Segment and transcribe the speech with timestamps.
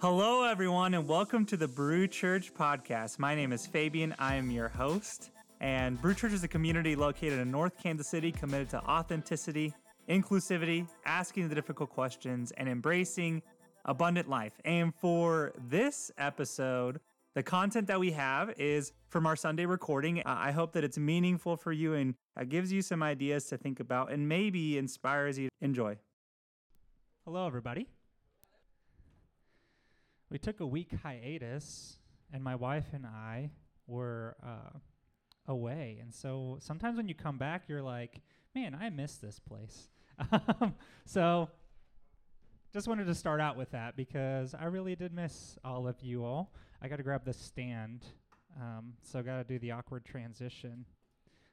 [0.00, 3.18] Hello, everyone, and welcome to the Brew Church podcast.
[3.18, 4.14] My name is Fabian.
[4.20, 5.32] I am your host.
[5.60, 9.74] And Brew Church is a community located in North Kansas City committed to authenticity,
[10.08, 13.42] inclusivity, asking the difficult questions, and embracing
[13.86, 14.52] abundant life.
[14.64, 17.00] And for this episode,
[17.34, 20.22] the content that we have is from our Sunday recording.
[20.24, 23.80] I hope that it's meaningful for you and uh, gives you some ideas to think
[23.80, 25.96] about and maybe inspires you enjoy.
[27.24, 27.88] Hello, everybody.
[30.30, 31.96] We took a week hiatus,
[32.32, 33.50] and my wife and I
[33.86, 34.78] were uh,
[35.46, 35.98] away.
[36.00, 38.20] And so sometimes when you come back, you're like,
[38.54, 39.88] man, I miss this place.
[41.06, 41.48] so
[42.72, 46.24] just wanted to start out with that because I really did miss all of you
[46.24, 46.52] all.
[46.82, 48.04] I got to grab the stand,
[48.60, 50.84] um, so got to do the awkward transition.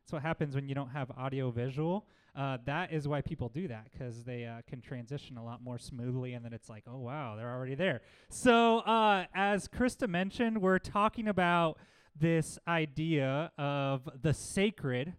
[0.05, 2.05] That's what happens when you don't have audio visual.
[2.35, 5.79] Uh, that is why people do that because they uh, can transition a lot more
[5.79, 8.01] smoothly, and then it's like, oh wow, they're already there.
[8.29, 11.79] So, uh, as Krista mentioned, we're talking about
[12.15, 15.13] this idea of the sacred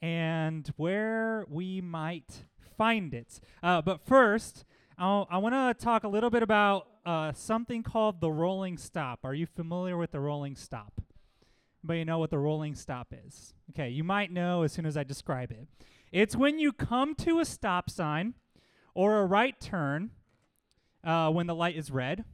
[0.00, 2.44] and where we might
[2.78, 3.40] find it.
[3.64, 4.64] Uh, but first,
[4.96, 9.24] I'll, i want to talk a little bit about uh, something called the rolling stop.
[9.24, 11.00] Are you familiar with the rolling stop?
[11.82, 13.54] But you know what the rolling stop is.
[13.70, 15.66] Okay, you might know as soon as I describe it.
[16.12, 18.34] It's when you come to a stop sign
[18.94, 20.10] or a right turn
[21.04, 22.24] uh, when the light is red,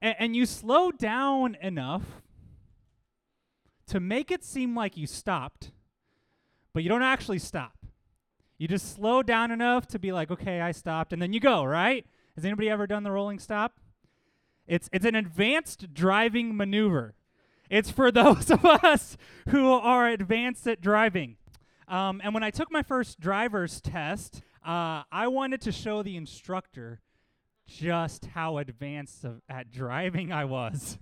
[0.00, 2.02] and, and you slow down enough
[3.86, 5.70] to make it seem like you stopped,
[6.72, 7.76] but you don't actually stop.
[8.58, 11.64] You just slow down enough to be like, okay, I stopped, and then you go,
[11.64, 12.06] right?
[12.34, 13.78] Has anybody ever done the rolling stop?
[14.66, 17.14] It's, it's an advanced driving maneuver.
[17.72, 19.16] It's for those of us
[19.48, 21.38] who are advanced at driving.
[21.88, 26.18] Um, and when I took my first driver's test, uh, I wanted to show the
[26.18, 27.00] instructor
[27.66, 30.98] just how advanced of, at driving I was.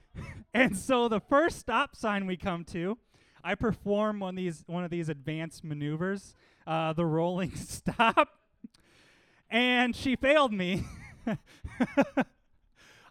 [0.52, 2.98] and so the first stop sign we come to,
[3.44, 6.34] I perform one of these one of these advanced maneuvers,
[6.66, 8.40] uh, the rolling stop,
[9.48, 10.82] and she failed me.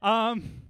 [0.01, 0.66] um,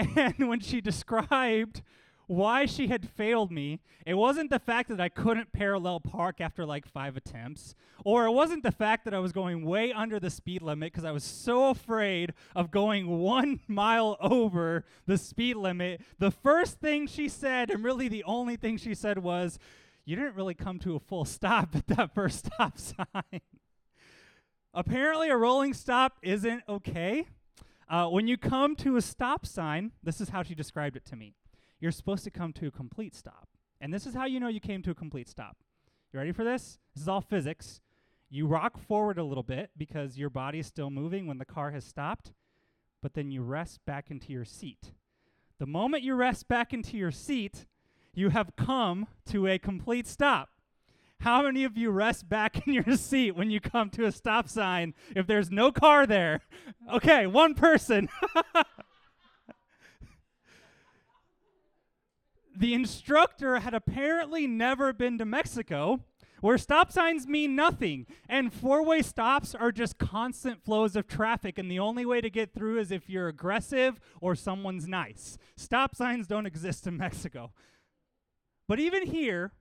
[0.16, 1.82] and when she described
[2.30, 3.80] why she had failed me.
[4.06, 7.74] It wasn't the fact that I couldn't parallel park after like five attempts,
[8.04, 11.04] or it wasn't the fact that I was going way under the speed limit because
[11.04, 16.02] I was so afraid of going one mile over the speed limit.
[16.20, 19.58] The first thing she said, and really the only thing she said, was,
[20.04, 23.40] You didn't really come to a full stop at that first stop sign.
[24.72, 27.26] Apparently, a rolling stop isn't okay.
[27.90, 31.16] Uh, when you come to a stop sign, this is how she described it to
[31.16, 31.34] me
[31.80, 33.48] you're supposed to come to a complete stop.
[33.80, 35.56] And this is how you know you came to a complete stop.
[36.12, 36.78] You ready for this?
[36.94, 37.80] This is all physics.
[38.28, 41.70] You rock forward a little bit because your body is still moving when the car
[41.70, 42.32] has stopped,
[43.02, 44.92] but then you rest back into your seat.
[45.58, 47.66] The moment you rest back into your seat,
[48.12, 50.50] you have come to a complete stop.
[51.20, 54.48] How many of you rest back in your seat when you come to a stop
[54.48, 56.40] sign if there's no car there?
[56.90, 58.08] Okay, one person.
[62.56, 66.00] the instructor had apparently never been to Mexico,
[66.40, 71.58] where stop signs mean nothing, and four way stops are just constant flows of traffic,
[71.58, 75.36] and the only way to get through is if you're aggressive or someone's nice.
[75.54, 77.52] Stop signs don't exist in Mexico.
[78.66, 79.52] But even here,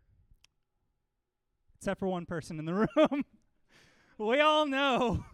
[1.79, 3.25] except for one person in the room,
[4.17, 5.25] we all know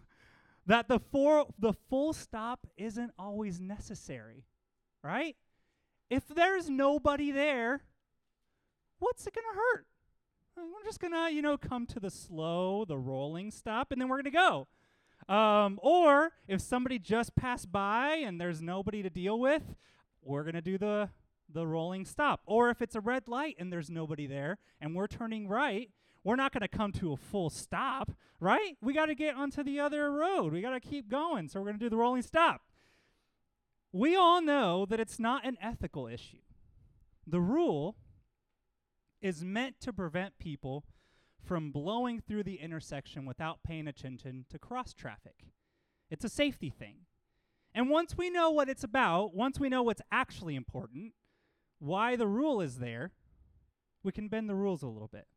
[0.66, 4.44] that the, four, the full stop isn't always necessary,
[5.02, 5.36] right?
[6.10, 7.82] if there's nobody there,
[8.98, 9.86] what's it going to hurt?
[10.56, 14.08] We're just going to, you know, come to the slow, the rolling stop, and then
[14.08, 14.68] we're going to go.
[15.32, 19.74] Um, or if somebody just passed by and there's nobody to deal with,
[20.22, 21.10] we're going to do the,
[21.52, 22.40] the rolling stop.
[22.46, 25.90] Or if it's a red light and there's nobody there and we're turning right,
[26.26, 28.10] we're not going to come to a full stop,
[28.40, 28.76] right?
[28.82, 30.52] We got to get onto the other road.
[30.52, 31.48] We got to keep going.
[31.48, 32.62] So we're going to do the rolling stop.
[33.92, 36.40] We all know that it's not an ethical issue.
[37.28, 37.94] The rule
[39.22, 40.84] is meant to prevent people
[41.44, 45.44] from blowing through the intersection without paying attention to cross traffic.
[46.10, 47.02] It's a safety thing.
[47.72, 51.12] And once we know what it's about, once we know what's actually important,
[51.78, 53.12] why the rule is there,
[54.02, 55.28] we can bend the rules a little bit.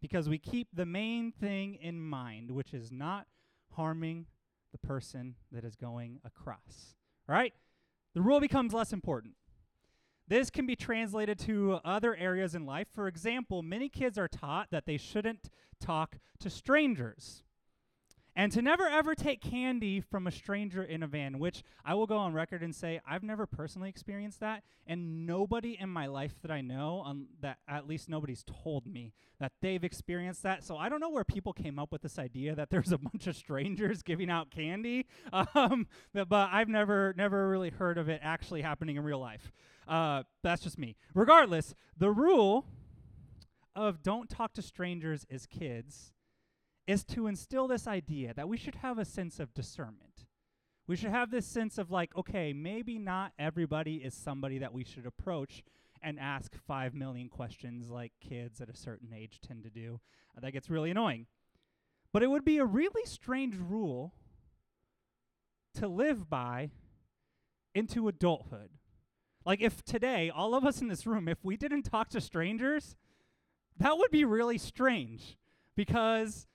[0.00, 3.26] Because we keep the main thing in mind, which is not
[3.72, 4.26] harming
[4.72, 6.94] the person that is going across.
[7.26, 7.52] Right?
[8.18, 9.34] the rule becomes less important.
[10.26, 12.88] This can be translated to other areas in life.
[12.92, 15.48] For example, many kids are taught that they shouldn't
[15.80, 17.44] talk to strangers.
[18.38, 22.06] And to never ever take candy from a stranger in a van, which I will
[22.06, 26.36] go on record and say I've never personally experienced that, and nobody in my life
[26.42, 30.62] that I know, um, that at least nobody's told me that they've experienced that.
[30.62, 33.26] So I don't know where people came up with this idea that there's a bunch
[33.26, 38.62] of strangers giving out candy, um, but, I've never never really heard of it actually
[38.62, 39.50] happening in real life.
[39.88, 40.94] Uh, that's just me.
[41.12, 42.66] Regardless, the rule
[43.74, 46.12] of don't talk to strangers as kids
[46.88, 50.24] is to instill this idea that we should have a sense of discernment.
[50.86, 54.84] We should have this sense of like, okay, maybe not everybody is somebody that we
[54.84, 55.62] should approach
[56.00, 60.00] and ask five million questions like kids at a certain age tend to do.
[60.34, 61.26] Uh, that gets really annoying.
[62.10, 64.14] But it would be a really strange rule
[65.74, 66.70] to live by
[67.74, 68.70] into adulthood.
[69.44, 72.96] Like, if today, all of us in this room, if we didn't talk to strangers,
[73.76, 75.36] that would be really strange
[75.76, 76.46] because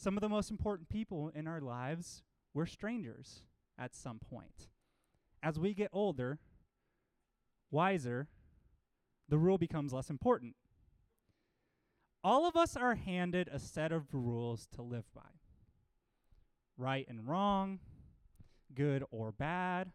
[0.00, 2.22] some of the most important people in our lives
[2.54, 3.42] were strangers
[3.78, 4.68] at some point.
[5.42, 6.38] As we get older,
[7.70, 8.28] wiser,
[9.28, 10.56] the rule becomes less important.
[12.24, 15.22] All of us are handed a set of rules to live by
[16.78, 17.78] right and wrong,
[18.74, 19.92] good or bad.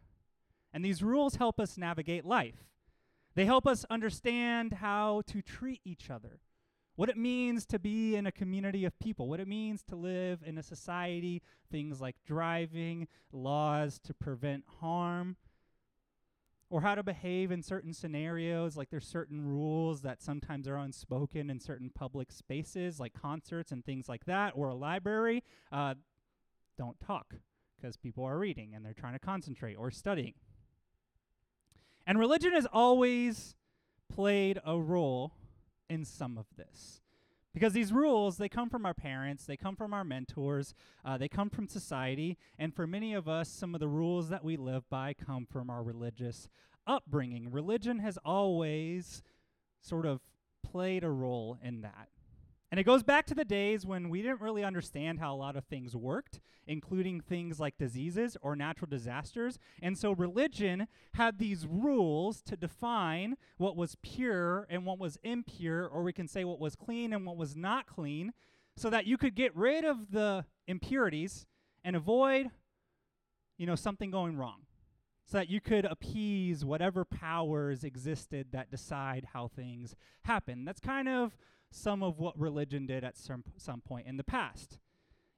[0.72, 2.68] And these rules help us navigate life.
[3.34, 6.38] They help us understand how to treat each other,
[6.96, 10.40] what it means to be in a community of people, what it means to live
[10.44, 15.36] in a society, things like driving, laws to prevent harm,
[16.70, 18.76] or how to behave in certain scenarios.
[18.76, 23.84] Like there's certain rules that sometimes are unspoken in certain public spaces, like concerts and
[23.84, 25.44] things like that, or a library.
[25.70, 25.94] Uh,
[26.78, 27.34] don't talk
[27.76, 30.34] because people are reading and they're trying to concentrate or studying.
[32.06, 33.54] And religion has always
[34.08, 35.32] played a role
[35.88, 37.00] in some of this.
[37.54, 40.74] Because these rules, they come from our parents, they come from our mentors,
[41.04, 44.44] uh, they come from society, and for many of us, some of the rules that
[44.44, 46.48] we live by come from our religious
[46.86, 47.50] upbringing.
[47.50, 49.22] Religion has always
[49.80, 50.20] sort of
[50.62, 52.08] played a role in that.
[52.70, 55.56] And it goes back to the days when we didn't really understand how a lot
[55.56, 59.58] of things worked, including things like diseases or natural disasters.
[59.80, 65.86] And so religion had these rules to define what was pure and what was impure,
[65.86, 68.32] or we can say what was clean and what was not clean,
[68.76, 71.46] so that you could get rid of the impurities
[71.84, 72.50] and avoid,
[73.56, 74.62] you know, something going wrong.
[75.24, 80.64] So that you could appease whatever powers existed that decide how things happen.
[80.64, 81.36] That's kind of
[81.70, 84.78] some of what religion did at some, some point in the past.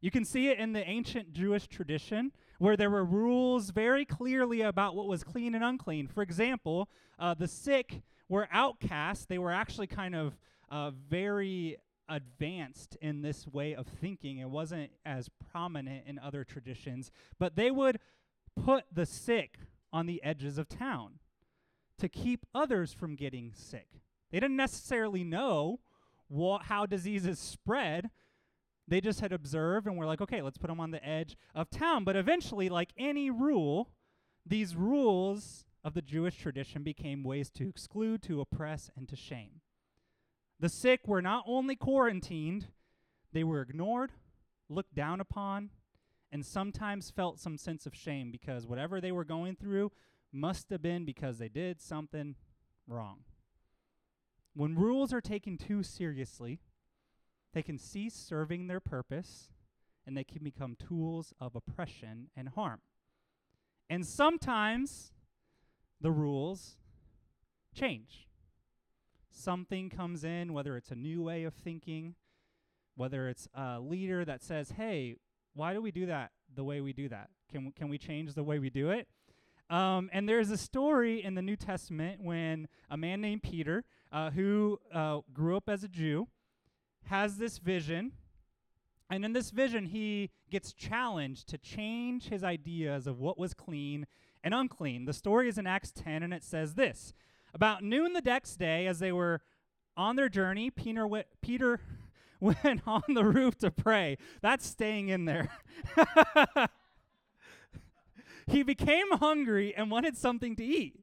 [0.01, 4.61] You can see it in the ancient Jewish tradition where there were rules very clearly
[4.61, 6.07] about what was clean and unclean.
[6.07, 6.89] For example,
[7.19, 9.27] uh, the sick were outcasts.
[9.27, 10.39] They were actually kind of
[10.71, 11.77] uh, very
[12.09, 14.39] advanced in this way of thinking.
[14.39, 17.99] It wasn't as prominent in other traditions, but they would
[18.57, 19.59] put the sick
[19.93, 21.19] on the edges of town
[21.99, 23.89] to keep others from getting sick.
[24.31, 25.81] They didn't necessarily know
[26.29, 28.11] what, how diseases spread.
[28.87, 31.71] They just had observed and were like, okay, let's put them on the edge of
[31.71, 32.05] town.
[32.05, 33.91] But eventually, like any rule,
[34.47, 39.61] these rules of the Jewish tradition became ways to exclude, to oppress, and to shame.
[40.61, 42.69] The sick were not only quarantined,
[43.33, 44.13] they were ignored,
[44.69, 45.71] looked down upon,
[46.33, 49.93] and sometimes felt some sense of shame because whatever they were going through
[50.33, 52.35] must have been because they did something
[52.87, 53.21] wrong.
[54.59, 56.59] When rules are taken too seriously,
[57.55, 59.53] they can cease serving their purpose
[60.05, 62.81] and they can become tools of oppression and harm.
[63.89, 65.13] And sometimes
[66.01, 66.75] the rules
[67.73, 68.27] change.
[69.31, 72.17] Something comes in, whether it's a new way of thinking,
[72.97, 75.15] whether it's a leader that says, hey,
[75.55, 77.31] why do we do that the way we do that?
[77.49, 79.07] Can, w- can we change the way we do it?
[79.71, 84.31] Um, and there's a story in the New Testament when a man named Peter uh,
[84.31, 86.29] who uh, grew up as a Jew,
[87.05, 88.13] has this vision.
[89.11, 94.07] And in this vision, he gets challenged to change his ideas of what was clean
[94.43, 95.05] and unclean.
[95.05, 97.13] The story is in Acts 10, and it says this
[97.53, 99.41] About noon the next day, as they were
[99.97, 101.81] on their journey, Peter, w- Peter
[102.41, 104.17] went on the roof to pray.
[104.41, 105.51] That's staying in there.
[108.49, 111.01] he became hungry and wanted something to eat.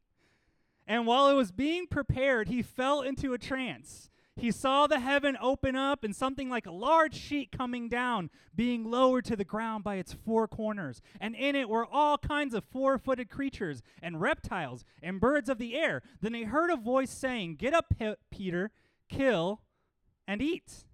[0.87, 4.09] And while it was being prepared, he fell into a trance.
[4.37, 8.83] He saw the heaven open up and something like a large sheet coming down, being
[8.83, 11.01] lowered to the ground by its four corners.
[11.21, 15.57] And in it were all kinds of four footed creatures, and reptiles, and birds of
[15.57, 16.01] the air.
[16.21, 17.93] Then he heard a voice saying, Get up,
[18.29, 18.71] Peter,
[19.07, 19.61] kill,
[20.27, 20.84] and eat.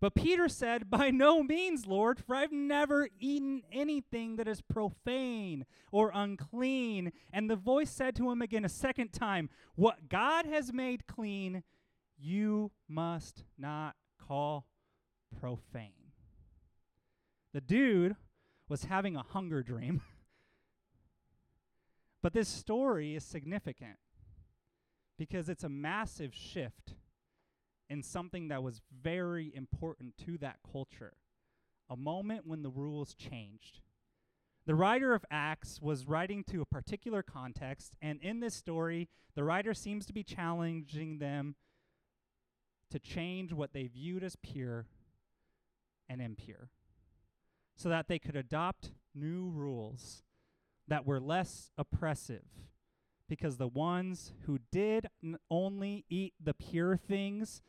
[0.00, 5.64] But Peter said, By no means, Lord, for I've never eaten anything that is profane
[5.90, 7.12] or unclean.
[7.32, 11.62] And the voice said to him again a second time, What God has made clean,
[12.18, 14.66] you must not call
[15.38, 15.92] profane.
[17.54, 18.16] The dude
[18.68, 20.02] was having a hunger dream.
[22.22, 23.96] but this story is significant
[25.18, 26.94] because it's a massive shift
[27.88, 31.14] in something that was very important to that culture.
[31.88, 33.80] A moment when the rules changed.
[34.66, 39.44] The writer of Acts was writing to a particular context, and in this story, the
[39.44, 41.54] writer seems to be challenging them
[42.90, 44.86] to change what they viewed as pure
[46.08, 46.70] and impure
[47.76, 50.22] so that they could adopt new rules
[50.88, 52.44] that were less oppressive
[53.28, 57.60] because the ones who did n- only eat the pure things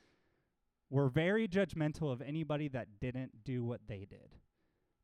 [0.89, 4.36] were very judgmental of anybody that didn't do what they did.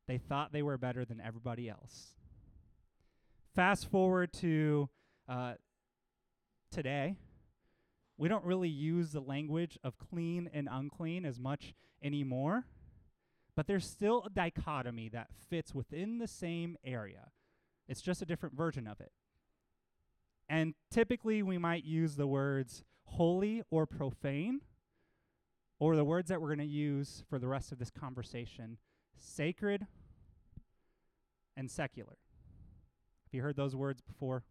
[0.06, 2.14] They thought they were better than everybody else.
[3.54, 4.88] Fast forward to
[5.28, 5.54] uh,
[6.70, 7.16] today,
[8.16, 12.66] we don't really use the language of clean and unclean as much anymore,
[13.56, 17.30] but there's still a dichotomy that fits within the same area.
[17.88, 19.12] It's just a different version of it.
[20.48, 24.60] And typically, we might use the words holy or profane,
[25.84, 28.78] or the words that we're going to use for the rest of this conversation
[29.18, 29.86] sacred
[31.58, 32.16] and secular.
[33.26, 34.44] Have you heard those words before?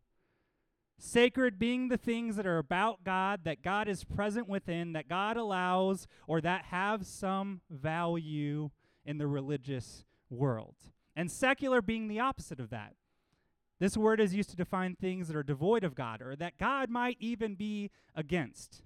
[0.99, 5.35] Sacred being the things that are about God, that God is present within, that God
[5.35, 8.69] allows, or that have some value
[9.03, 10.75] in the religious world.
[11.15, 12.93] And secular being the opposite of that.
[13.79, 16.91] This word is used to define things that are devoid of God, or that God
[16.91, 18.83] might even be against.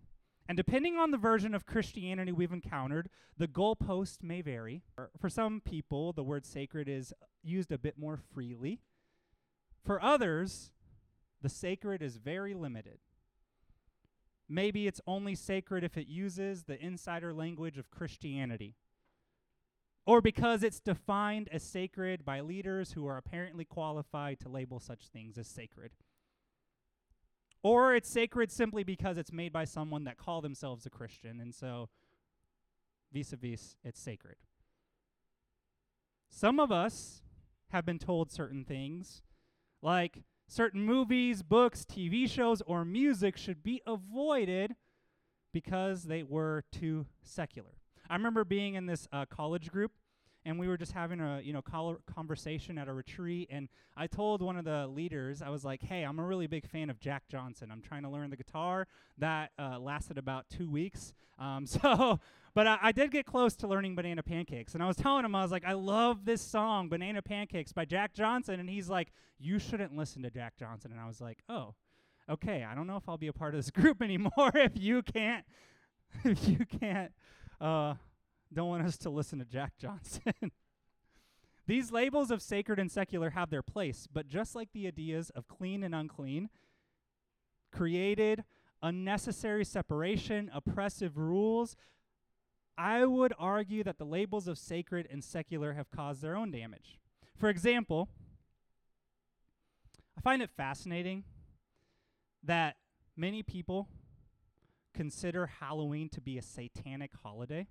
[0.48, 4.82] And depending on the version of Christianity we've encountered, the goalpost may vary.
[5.20, 7.14] For some people, the word sacred is
[7.44, 8.80] used a bit more freely.
[9.84, 10.72] For others,
[11.42, 13.00] the sacred is very limited.
[14.50, 18.76] Maybe it's only sacred if it uses the insider language of Christianity,
[20.06, 25.10] or because it's defined as sacred by leaders who are apparently qualified to label such
[25.10, 25.92] things as sacred.
[27.68, 31.54] Or it's sacred simply because it's made by someone that call themselves a Christian, and
[31.54, 31.90] so
[33.12, 34.38] vis a vis, it's sacred.
[36.30, 37.24] Some of us
[37.72, 39.22] have been told certain things,
[39.82, 44.78] like certain movies, books, TV shows, or music should be avoided
[45.52, 47.82] because they were too secular.
[48.10, 49.92] I remember being in this uh, college group
[50.48, 54.42] and we were just having a you know conversation at a retreat and i told
[54.42, 57.24] one of the leaders i was like hey i'm a really big fan of jack
[57.30, 57.70] johnson.
[57.72, 58.88] I'm trying to learn the guitar.
[59.18, 62.20] That uh, lasted about two weeks um, so
[62.56, 65.36] but I, I, did get close to learning banana pancakes and i was telling him
[65.36, 69.12] i was like i love this song banana pancakes by jack johnson and he's like
[69.38, 71.76] you shouldn't listen to jack johnson and i was like oh
[72.30, 72.66] okay.
[72.70, 75.46] I don't know if i'll be a part of this group anymore if you can't
[76.24, 77.12] if you can't
[77.60, 77.96] uh,
[78.54, 80.34] don't want us to listen to Jack Johnson.
[81.68, 85.50] These labels of sacred and secular have their place, but just like the ideas of
[85.50, 86.50] clean and unclean,
[87.74, 88.46] created
[88.82, 91.76] unnecessary separation, oppressive rules,
[92.78, 97.00] I would argue that the labels of sacred and secular have caused their own damage.
[97.36, 98.08] For example,
[100.18, 101.24] I find it fascinating
[102.44, 102.78] that
[103.18, 103.90] many people
[104.94, 107.68] consider Halloween to be a satanic holiday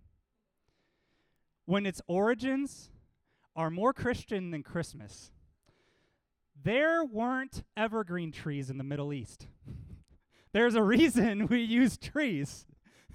[1.67, 2.91] when its origins
[3.55, 5.31] are more Christian than Christmas.
[6.63, 9.47] There weren't evergreen trees in the Middle East.
[10.53, 12.67] There's a reason we use trees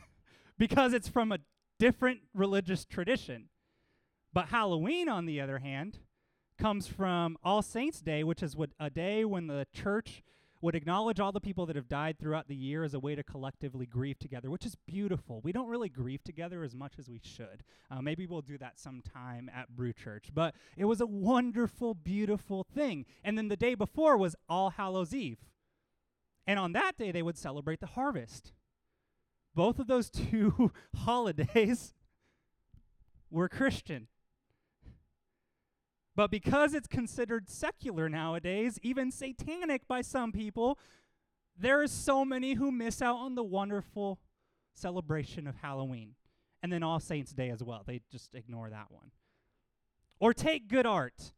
[0.58, 1.40] because it's from a
[1.80, 3.46] different religious tradition.
[4.34, 5.98] But Halloween, on the other hand,
[6.60, 10.22] comes from All Saints' Day, which is what a day when the church
[10.62, 13.24] would acknowledge all the people that have died throughout the year as a way to
[13.24, 15.42] collectively grieve together, which is beautiful.
[15.44, 17.64] We don't really grieve together as much as we should.
[17.90, 20.28] Uh, maybe we'll do that sometime at Brew Church.
[20.34, 23.06] But it was a wonderful, beautiful thing.
[23.24, 25.40] And then the day before was All Hallows Eve.
[26.46, 28.52] And on that day, they would celebrate the harvest.
[29.56, 31.94] Both of those two holidays
[33.32, 34.08] were Christian.
[36.16, 40.78] But because it's considered secular nowadays, even satanic by some people,
[41.58, 44.20] there are so many who miss out on the wonderful
[44.74, 46.16] celebration of Halloween.
[46.64, 47.84] And then All Saints' Day as well.
[47.86, 49.12] They just ignore that one.
[50.20, 51.34] Or take good art.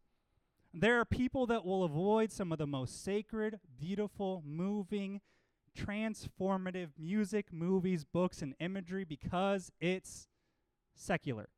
[0.73, 5.21] There are people that will avoid some of the most sacred, beautiful, moving,
[5.77, 10.27] transformative music, movies, books, and imagery because it's
[10.95, 11.49] secular.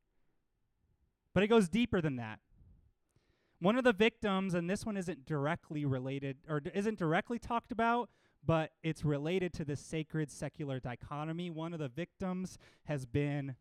[1.34, 2.40] But it goes deeper than that.
[3.58, 7.72] One of the victims, and this one isn't directly related or d- isn't directly talked
[7.72, 8.10] about,
[8.44, 11.50] but it's related to this sacred secular dichotomy.
[11.50, 13.56] One of the victims has been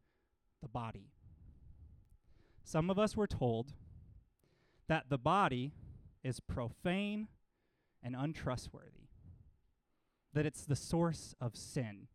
[0.61, 1.11] the body.
[2.63, 3.73] Some of us were told
[4.87, 5.71] that the body
[6.23, 7.27] is profane
[8.03, 9.09] and untrustworthy,
[10.33, 12.07] that it's the source of sin,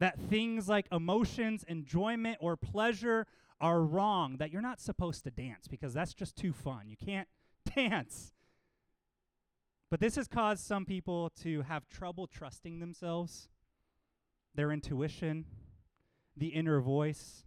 [0.00, 3.26] that things like emotions, enjoyment, or pleasure
[3.64, 6.82] are wrong, that you're not supposed to dance because that's just too fun.
[6.86, 7.26] You can't
[7.74, 8.34] dance.
[9.90, 13.48] But this has caused some people to have trouble trusting themselves,
[14.54, 15.46] their intuition,
[16.36, 17.44] the inner voice,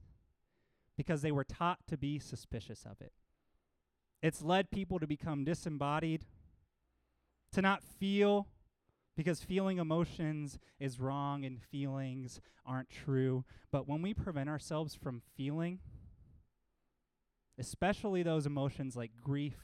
[0.97, 3.11] because they were taught to be suspicious of it.
[4.23, 6.25] It's led people to become disembodied,
[7.51, 8.47] to not feel,
[9.15, 13.45] because feeling emotions is wrong and feelings aren't true.
[13.71, 15.79] But when we prevent ourselves from feeling,
[17.59, 19.57] especially those emotions like grief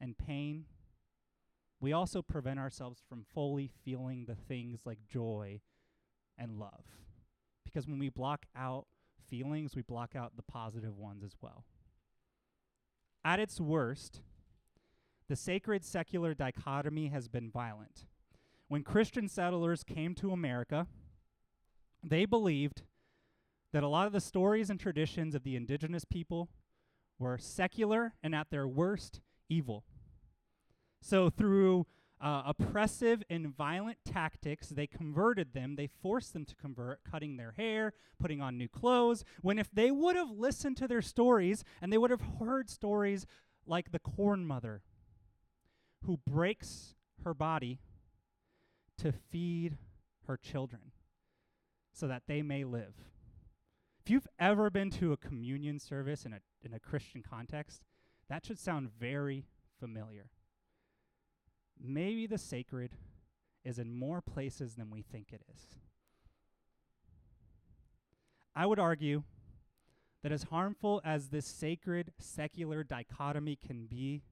[0.00, 0.64] and pain,
[1.80, 5.60] we also prevent ourselves from fully feeling the things like joy
[6.36, 6.84] and love.
[7.64, 8.86] Because when we block out
[9.28, 11.64] feelings, we block out the positive ones as well.
[13.24, 14.22] At its worst,
[15.28, 18.06] the sacred secular dichotomy has been violent.
[18.68, 20.86] When Christian settlers came to America,
[22.02, 22.82] they believed
[23.72, 26.48] that a lot of the stories and traditions of the indigenous people
[27.18, 29.84] were secular and at their worst, evil.
[31.00, 31.86] So, through
[32.20, 35.76] uh, oppressive and violent tactics, they converted them.
[35.76, 39.24] They forced them to convert, cutting their hair, putting on new clothes.
[39.40, 43.26] When if they would have listened to their stories and they would have heard stories
[43.66, 44.82] like the corn mother
[46.04, 46.94] who breaks
[47.24, 47.80] her body
[48.98, 49.76] to feed
[50.26, 50.92] her children
[51.92, 52.94] so that they may live.
[54.08, 57.82] If you've ever been to a communion service in a, in a Christian context,
[58.30, 59.44] that should sound very
[59.78, 60.30] familiar.
[61.78, 62.92] Maybe the sacred
[63.66, 65.60] is in more places than we think it is.
[68.56, 69.24] I would argue
[70.22, 74.22] that as harmful as this sacred secular dichotomy can be,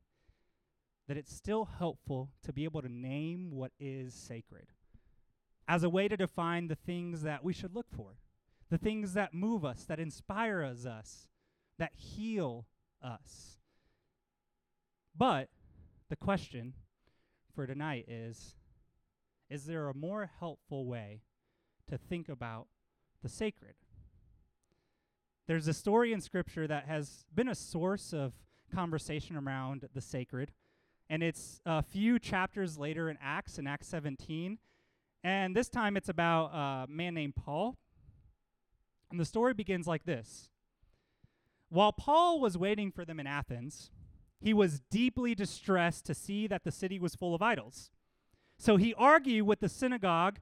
[1.06, 4.68] that it's still helpful to be able to name what is sacred
[5.68, 8.14] as a way to define the things that we should look for,
[8.70, 11.28] the things that move us, that inspire us,
[11.78, 12.66] that heal
[13.02, 13.58] us.
[15.16, 15.48] But
[16.08, 16.74] the question
[17.54, 18.54] for tonight is
[19.48, 21.22] Is there a more helpful way
[21.88, 22.66] to think about
[23.22, 23.74] the sacred?
[25.46, 28.32] There's a story in Scripture that has been a source of
[28.74, 30.50] conversation around the sacred,
[31.08, 34.58] and it's a few chapters later in Acts, in Acts 17.
[35.22, 37.76] And this time it's about a man named Paul.
[39.10, 40.50] And the story begins like this
[41.68, 43.90] While Paul was waiting for them in Athens,
[44.40, 47.90] he was deeply distressed to see that the city was full of idols.
[48.58, 50.38] So he argued with the synagogue,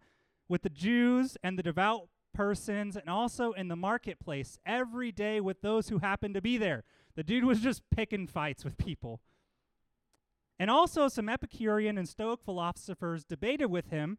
[0.49, 5.63] with the Jews and the devout persons, and also in the marketplace every day with
[5.63, 6.85] those who happened to be there.
[7.15, 9.21] The dude was just picking fights with people.
[10.59, 14.19] And also, some Epicurean and Stoic philosophers debated with him,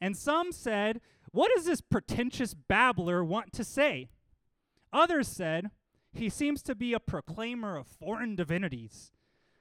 [0.00, 1.00] and some said,
[1.32, 4.08] What does this pretentious babbler want to say?
[4.92, 5.70] Others said,
[6.12, 9.12] He seems to be a proclaimer of foreign divinities.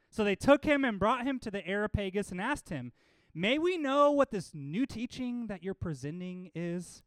[0.09, 2.91] So they took him and brought him to the Areopagus and asked him,
[3.33, 7.01] May we know what this new teaching that you're presenting is?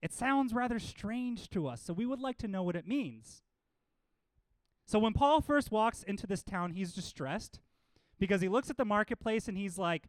[0.00, 3.42] It sounds rather strange to us, so we would like to know what it means.
[4.86, 7.60] So when Paul first walks into this town, he's distressed
[8.18, 10.04] because he looks at the marketplace and he's like,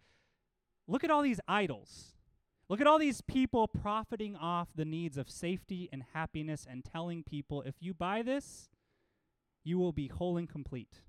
[0.87, 2.13] look at all these idols.
[2.69, 7.23] Look at all these people profiting off the needs of safety and happiness and telling
[7.23, 8.69] people, if you buy this,
[9.63, 10.99] you will be whole and complete.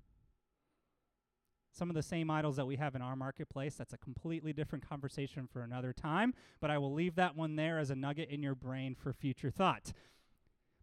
[1.73, 4.87] Some of the same idols that we have in our marketplace, that's a completely different
[4.87, 8.41] conversation for another time, but I will leave that one there as a nugget in
[8.41, 9.93] your brain for future thought.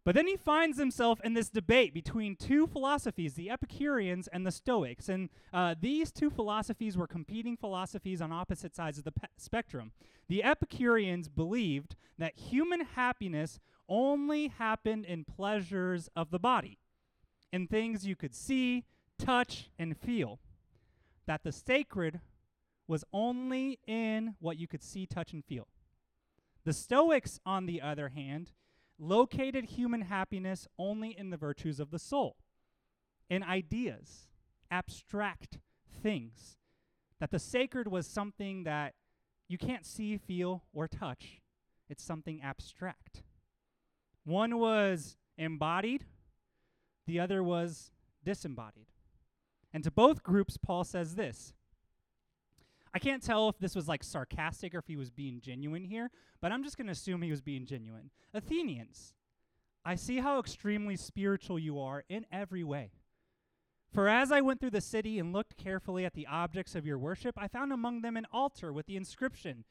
[0.07, 4.53] But then he finds himself in this debate between two philosophies, the Epicureans and the
[4.53, 5.09] Stoics.
[5.09, 9.91] And uh, these two philosophies were competing philosophies on opposite sides of the pe- spectrum.
[10.29, 16.77] The Epicureans believed that human happiness only happened in pleasures of the body,
[17.51, 18.85] in things you could see,
[19.19, 20.39] touch, and feel.
[21.25, 22.21] That the sacred
[22.87, 25.67] was only in what you could see, touch, and feel.
[26.63, 28.53] The Stoics, on the other hand,
[28.99, 32.37] located human happiness only in the virtues of the soul,
[33.29, 34.27] in ideas,
[34.71, 35.59] abstract
[36.01, 36.57] things.
[37.19, 38.93] That the sacred was something that
[39.47, 41.41] you can't see, feel, or touch,
[41.89, 43.23] it's something abstract.
[44.23, 46.05] One was embodied,
[47.05, 47.91] the other was
[48.23, 48.87] disembodied.
[49.73, 51.53] And to both groups, Paul says this.
[52.97, 56.09] I can't tell if this was like sarcastic or if he was being genuine here,
[56.41, 58.09] but I'm just going to assume he was being genuine.
[58.33, 59.13] Athenians,
[59.85, 62.89] I see how extremely spiritual you are in every way.
[63.93, 66.97] For as I went through the city and looked carefully at the objects of your
[66.97, 69.65] worship, I found among them an altar with the inscription,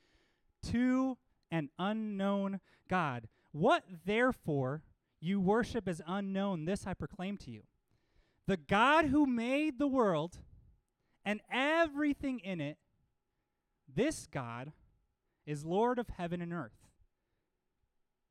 [0.70, 1.18] To
[1.50, 3.26] an unknown God.
[3.50, 4.84] What therefore
[5.20, 7.64] you worship as unknown, this I proclaim to you.
[8.46, 10.38] The God who made the world
[11.24, 12.78] and everything in it,
[13.92, 14.72] this God
[15.46, 16.86] is Lord of heaven and earth.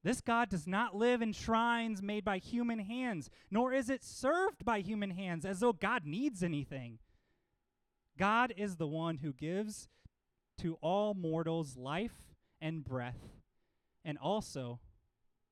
[0.04, 4.64] This God does not live in shrines made by human hands, nor is it served
[4.64, 7.00] by human hands as though God needs anything.
[8.18, 9.88] God is the one who gives
[10.60, 13.42] to all mortals life and breath,
[14.06, 14.80] and also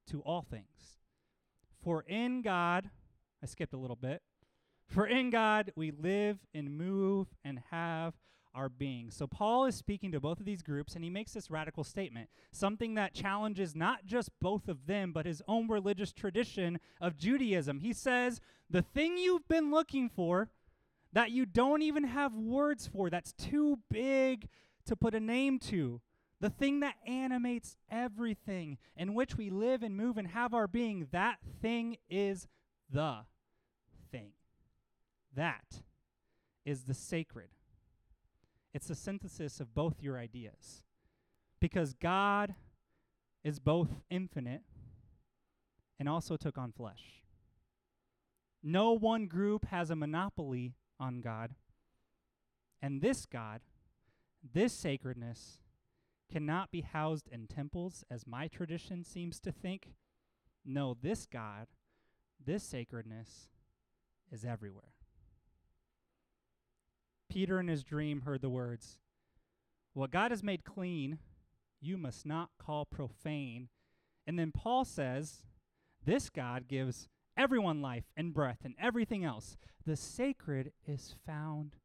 [0.07, 0.99] to all things.
[1.83, 2.89] For in God,
[3.41, 4.21] I skipped a little bit,
[4.87, 8.13] for in God we live and move and have
[8.53, 9.11] our being.
[9.11, 12.29] So Paul is speaking to both of these groups and he makes this radical statement,
[12.51, 17.79] something that challenges not just both of them, but his own religious tradition of Judaism.
[17.79, 20.49] He says, The thing you've been looking for,
[21.11, 24.47] that you don't even have words for, that's too big
[24.85, 26.01] to put a name to,
[26.39, 31.07] the thing that animates everything, in which we live and move and have our being,
[31.11, 32.47] that thing is
[32.91, 33.19] the
[34.11, 34.31] thing.
[35.35, 35.81] That
[36.65, 37.47] is the sacred.
[38.73, 40.83] It's the synthesis of both your ideas.
[41.59, 42.55] Because God
[43.43, 44.63] is both infinite
[45.99, 47.23] and also took on flesh.
[48.61, 51.51] No one group has a monopoly on God.
[52.81, 53.61] And this God,
[54.53, 55.59] this sacredness,
[56.31, 59.89] cannot be housed in temples, as my tradition seems to think.
[60.65, 61.67] No, this God,
[62.43, 63.49] this sacredness,
[64.31, 64.92] is everywhere.
[67.29, 68.99] Peter in his dream heard the words,
[69.93, 71.19] What God has made clean,
[71.81, 73.69] you must not call profane.
[74.25, 75.43] And then Paul says,
[76.05, 79.57] This God gives everyone life and breath and everything else.
[79.85, 81.75] The sacred is found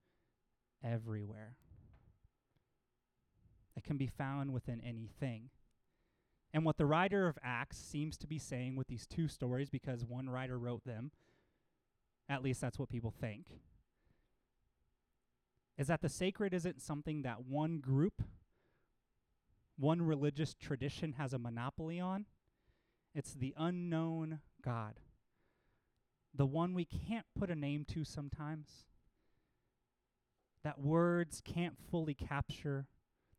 [0.85, 1.57] everywhere.
[3.77, 5.51] It can be found within anything.
[6.53, 10.05] And what the writer of Acts seems to be saying with these two stories, because
[10.05, 11.11] one writer wrote them,
[12.29, 13.47] at least that's what people think,
[15.79, 18.21] is that the sacred isn't something that one group,
[19.79, 22.27] one religious tradition has a monopoly on.
[23.15, 24.95] It's the unknown God,
[26.35, 28.69] the one we can't put a name to sometimes,
[30.65, 32.87] that words can't fully capture,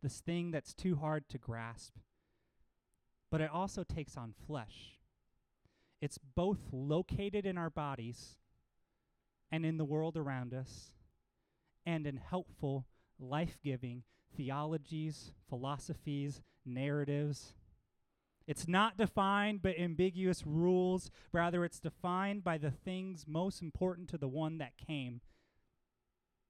[0.02, 1.96] this thing that's too hard to grasp.
[3.30, 4.98] But it also takes on flesh.
[6.02, 8.38] It's both located in our bodies
[9.52, 10.92] and in the world around us
[11.90, 12.86] and in helpful,
[13.20, 14.04] life giving
[14.38, 17.56] theologies, philosophies, narratives.
[18.46, 24.20] It's not defined by ambiguous rules, rather, it's defined by the things most important to
[24.20, 25.22] the one that came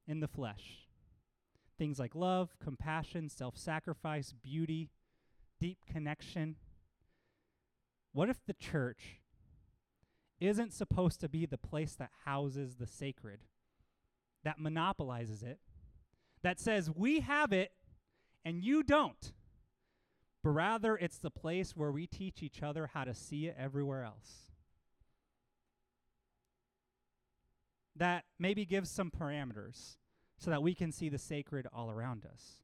[0.05, 0.89] in the flesh.
[1.77, 4.89] Things like love, compassion, self sacrifice, beauty,
[5.61, 6.57] deep connection.
[8.11, 9.21] What if the church
[10.41, 13.39] isn't supposed to be the place that houses the sacred?
[14.43, 15.59] That monopolizes it,
[16.41, 17.71] that says we have it
[18.45, 19.33] and you don't.
[20.43, 24.03] But rather, it's the place where we teach each other how to see it everywhere
[24.03, 24.51] else.
[27.95, 29.97] That maybe gives some parameters
[30.37, 32.61] so that we can see the sacred all around us.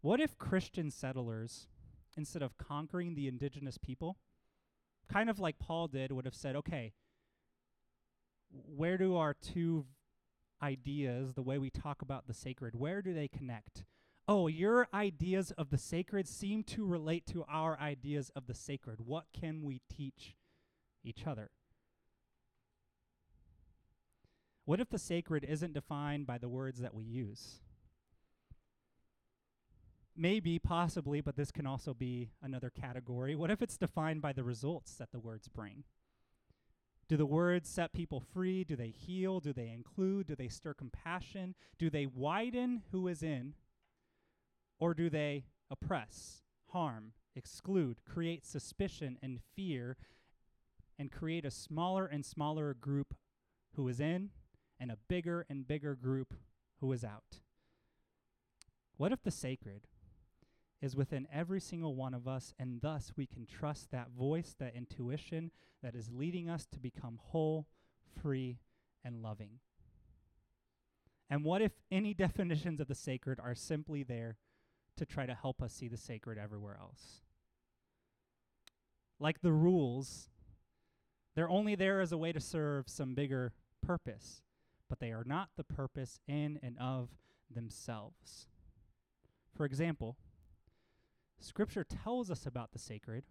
[0.00, 1.66] What if Christian settlers,
[2.16, 4.16] instead of conquering the indigenous people,
[5.12, 6.92] kind of like Paul did, would have said, okay,
[8.50, 9.86] where do our two
[10.62, 13.84] ideas, the way we talk about the sacred, where do they connect?
[14.26, 19.00] Oh, your ideas of the sacred seem to relate to our ideas of the sacred.
[19.00, 20.36] What can we teach
[21.02, 21.50] each other?
[24.66, 27.60] What if the sacred isn't defined by the words that we use?
[30.14, 33.34] Maybe, possibly, but this can also be another category.
[33.34, 35.84] What if it's defined by the results that the words bring?
[37.08, 38.64] Do the words set people free?
[38.64, 39.40] Do they heal?
[39.40, 40.26] Do they include?
[40.26, 41.54] Do they stir compassion?
[41.78, 43.54] Do they widen who is in?
[44.78, 46.42] Or do they oppress,
[46.72, 49.96] harm, exclude, create suspicion and fear,
[50.98, 53.14] and create a smaller and smaller group
[53.74, 54.30] who is in
[54.78, 56.34] and a bigger and bigger group
[56.80, 57.40] who is out?
[58.98, 59.86] What if the sacred
[60.80, 64.74] is within every single one of us, and thus we can trust that voice, that
[64.74, 65.50] intuition
[65.82, 67.66] that is leading us to become whole,
[68.22, 68.58] free,
[69.04, 69.58] and loving.
[71.30, 74.36] And what if any definitions of the sacred are simply there
[74.96, 77.22] to try to help us see the sacred everywhere else?
[79.20, 80.28] Like the rules,
[81.34, 83.52] they're only there as a way to serve some bigger
[83.84, 84.42] purpose,
[84.88, 87.08] but they are not the purpose in and of
[87.50, 88.46] themselves.
[89.56, 90.16] For example,
[91.40, 93.24] Scripture tells us about the sacred,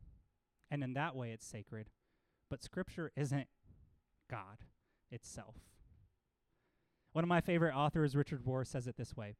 [0.72, 1.90] and in that way it's sacred,
[2.50, 3.48] but Scripture isn't
[4.30, 4.60] God
[5.12, 5.56] itself.
[7.14, 9.36] One of my favorite authors, Richard Rohr, says it this way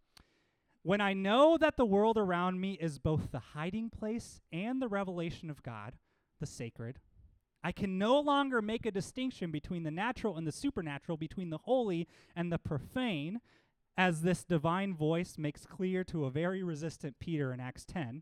[0.84, 4.88] When I know that the world around me is both the hiding place and the
[4.88, 5.94] revelation of God,
[6.40, 7.00] the sacred,
[7.64, 11.58] I can no longer make a distinction between the natural and the supernatural, between the
[11.58, 13.42] holy and the profane,
[13.98, 18.22] as this divine voice makes clear to a very resistant Peter in Acts 10.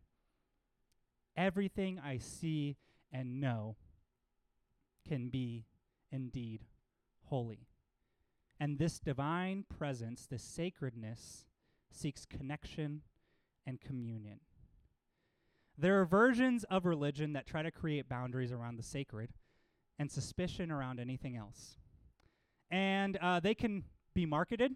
[1.38, 2.78] Everything I see
[3.12, 3.76] and know
[5.08, 5.66] can be
[6.12, 6.66] indeed
[7.26, 7.68] holy.
[8.60, 11.46] And this divine presence, this sacredness,
[11.92, 13.02] seeks connection
[13.66, 14.40] and communion.
[15.78, 19.32] There are versions of religion that try to create boundaries around the sacred
[20.00, 21.78] and suspicion around anything else.
[22.72, 24.74] And uh, they can be marketed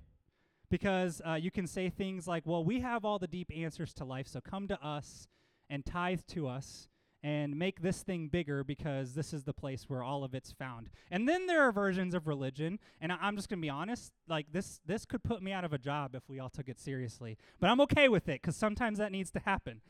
[0.70, 4.06] because uh, you can say things like, well, we have all the deep answers to
[4.06, 5.28] life, so come to us
[5.70, 6.88] and tithe to us
[7.22, 10.90] and make this thing bigger because this is the place where all of it's found.
[11.12, 14.14] And then there are versions of religion, and I- am just going to be honest,
[14.28, 16.80] like this this could put me out of a job if we all took it
[16.80, 17.38] seriously.
[17.60, 19.82] But I'm okay with it cuz sometimes that needs to happen.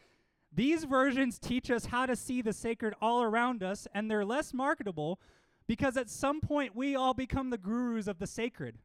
[0.51, 4.51] These versions teach us how to see the sacred all around us, and they're less
[4.51, 5.19] marketable
[5.67, 8.79] because at some point we all become the gurus of the sacred.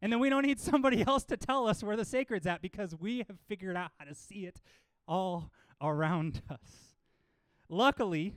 [0.00, 2.96] And then we don't need somebody else to tell us where the sacred's at because
[2.96, 4.62] we have figured out how to see it
[5.06, 5.50] all
[5.82, 6.94] around us.
[7.68, 8.34] Luckily,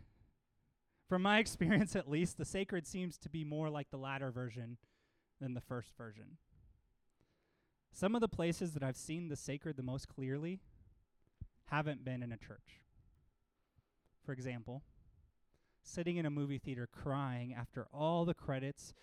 [1.07, 4.77] from my experience at least, the sacred seems to be more like the latter version
[5.39, 6.37] than the first version.
[7.91, 10.59] Some of the places that I've seen the sacred the most clearly
[11.67, 12.81] haven't been in a church.
[14.25, 14.81] For example,
[15.83, 18.93] sitting in a movie theater crying after all the credits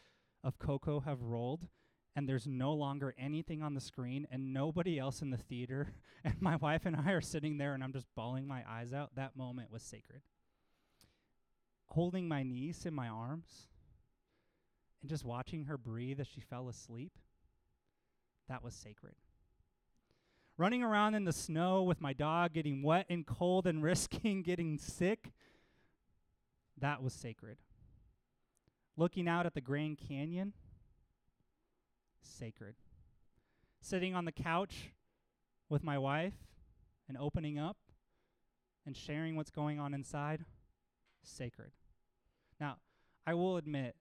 [0.44, 1.68] of Coco have rolled
[2.14, 5.94] and there's no longer anything on the screen and nobody else in the theater
[6.24, 9.14] and my wife and I are sitting there and I'm just bawling my eyes out,
[9.16, 10.22] that moment was sacred.
[11.86, 13.68] Holding my niece in my arms
[15.00, 17.12] and just watching her breathe as she fell asleep,
[18.48, 19.14] that was sacred.
[20.58, 24.78] Running around in the snow with my dog getting wet and cold and risking getting
[24.78, 25.32] sick,
[26.78, 27.56] that was sacred.
[28.96, 30.52] Looking out at the Grand Canyon,
[32.22, 32.74] sacred.
[33.80, 34.92] Sitting on the couch
[35.68, 36.34] with my wife
[37.08, 37.76] and opening up
[38.86, 40.44] and sharing what's going on inside,
[41.22, 41.72] sacred.
[42.60, 42.76] Now,
[43.26, 43.96] I will admit,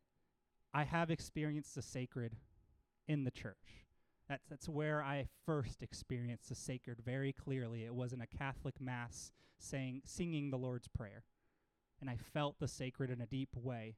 [0.73, 2.35] I have experienced the sacred
[3.07, 3.85] in the church.
[4.29, 7.83] That's, that's where I first experienced the sacred very clearly.
[7.83, 11.23] It was in a Catholic Mass saying, singing the Lord's Prayer.
[11.99, 13.97] And I felt the sacred in a deep way.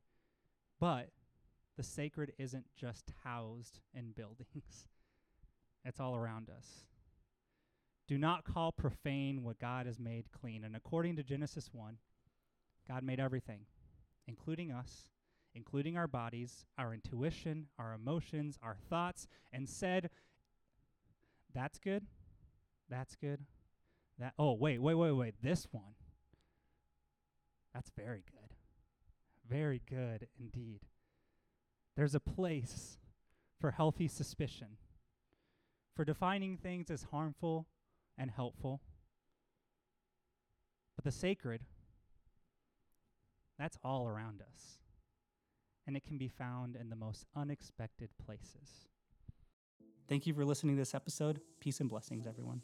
[0.79, 1.09] But
[1.77, 4.87] the sacred isn't just housed in buildings,
[5.85, 6.85] it's all around us.
[8.07, 10.65] Do not call profane what God has made clean.
[10.65, 11.97] And according to Genesis 1,
[12.87, 13.61] God made everything,
[14.27, 15.09] including us,
[15.55, 20.09] including our bodies, our intuition, our emotions, our thoughts, and said,
[21.53, 22.05] That's good.
[22.89, 23.39] That's good.
[24.19, 25.35] That oh wait, wait, wait, wait.
[25.41, 25.95] This one.
[27.73, 28.55] That's very good.
[29.49, 30.81] Very good indeed.
[31.95, 32.97] There's a place
[33.59, 34.77] for healthy suspicion,
[35.95, 37.67] for defining things as harmful
[38.17, 38.81] and helpful.
[40.95, 41.61] But the sacred,
[43.57, 44.79] that's all around us.
[45.85, 48.87] And it can be found in the most unexpected places.
[50.07, 51.41] Thank you for listening to this episode.
[51.59, 52.61] Peace and blessings, everyone.